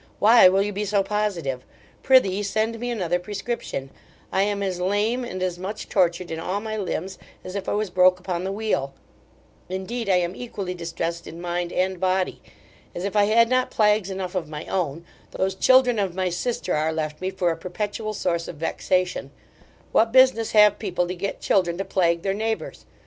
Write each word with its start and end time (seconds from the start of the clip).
Why 0.17 0.49
will 0.49 0.63
you 0.63 0.73
be 0.73 0.83
so 0.85 1.03
positive? 1.03 1.63
Prithee 2.01 2.41
send 2.41 2.79
me 2.79 2.89
another 2.89 3.19
prescription 3.19 3.91
I 4.31 4.41
am 4.41 4.63
as 4.63 4.81
lame 4.81 5.23
and 5.23 5.43
as 5.43 5.59
much 5.59 5.89
tortured 5.89 6.31
in 6.31 6.39
all 6.39 6.59
my 6.59 6.75
limbs 6.75 7.19
as 7.43 7.53
if 7.53 7.69
I 7.69 7.73
was 7.73 7.91
broke 7.91 8.19
upon 8.19 8.43
the 8.43 8.51
wheel: 8.51 8.95
indeed, 9.69 10.09
I 10.09 10.15
am 10.15 10.35
equally 10.35 10.73
distressed 10.73 11.27
in 11.27 11.39
mind 11.39 11.71
and 11.71 11.99
body 11.99 12.41
As 12.95 13.05
if 13.05 13.15
I 13.15 13.25
had 13.25 13.47
not 13.47 13.69
plagues 13.69 14.09
enough 14.09 14.33
of 14.33 14.49
my 14.49 14.65
own, 14.65 15.05
those 15.29 15.53
children 15.53 15.99
of 15.99 16.15
my 16.15 16.29
sister 16.29 16.73
are 16.73 16.91
left 16.91 17.21
me 17.21 17.29
for 17.29 17.51
a 17.51 17.55
perpetual 17.55 18.15
source 18.15 18.47
of 18.47 18.55
vexation 18.55 19.29
what 19.91 20.11
business 20.11 20.53
have 20.53 20.79
people 20.79 21.07
to 21.09 21.13
get 21.15 21.41
children 21.41 21.77
to 21.77 21.85
plague 21.85 22.23
their 22.23 22.33
neighbours? 22.33 22.87